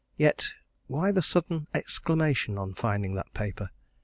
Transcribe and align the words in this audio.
Yet 0.17 0.53
why 0.87 1.11
the 1.11 1.21
sudden 1.21 1.67
exclamation 1.75 2.57
on 2.57 2.73
finding 2.73 3.13
that 3.13 3.31
paper? 3.35 3.69